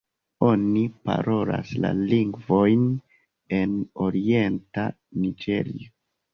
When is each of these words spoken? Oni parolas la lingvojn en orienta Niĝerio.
Oni 0.45 0.81
parolas 1.09 1.73
la 1.83 1.91
lingvojn 1.99 2.89
en 3.61 3.79
orienta 4.09 4.91
Niĝerio. 4.99 5.97